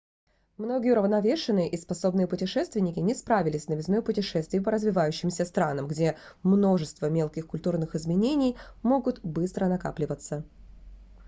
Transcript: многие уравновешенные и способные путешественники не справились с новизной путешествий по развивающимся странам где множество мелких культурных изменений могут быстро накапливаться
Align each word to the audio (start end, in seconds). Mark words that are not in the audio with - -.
многие 0.57 0.93
уравновешенные 0.93 1.69
и 1.69 1.77
способные 1.77 2.25
путешественники 2.25 2.97
не 2.97 3.13
справились 3.13 3.65
с 3.65 3.67
новизной 3.67 4.01
путешествий 4.01 4.59
по 4.59 4.71
развивающимся 4.71 5.45
странам 5.45 5.87
где 5.87 6.17
множество 6.41 7.05
мелких 7.07 7.45
культурных 7.45 7.93
изменений 7.93 8.57
могут 8.81 9.23
быстро 9.23 9.67
накапливаться 9.67 10.43